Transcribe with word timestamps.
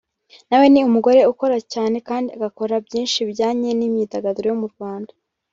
nawe 0.49 0.65
ni 0.69 0.79
umugore 0.89 1.19
ukora 1.31 1.57
cyane 1.73 1.97
kandi 2.07 2.29
agakora 2.37 2.73
byinshi 2.85 3.17
bijyanye 3.27 3.69
n’imyidagaduro 3.75 4.45
yo 4.51 4.57
mu 4.63 4.67
Rwanda 4.73 5.11